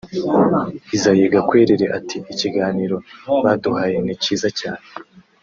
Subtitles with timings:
[0.95, 2.97] Isaie Gakwerere ati “Ikiganiro
[3.43, 4.85] baduhaye ni cyiza cyane